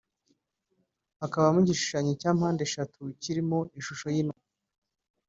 [1.21, 4.43] hakabamo igishushanyo cya mpande eshatu kirimo ishusho y’inuma